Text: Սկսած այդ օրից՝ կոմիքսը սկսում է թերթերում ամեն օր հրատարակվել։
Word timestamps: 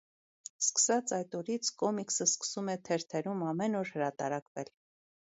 Սկսած 0.67 1.11
այդ 1.17 1.35
օրից՝ 1.39 1.67
կոմիքսը 1.81 2.25
սկսում 2.29 2.71
է 2.73 2.75
թերթերում 2.87 3.43
ամեն 3.49 3.77
օր 3.81 3.93
հրատարակվել։ 3.99 4.73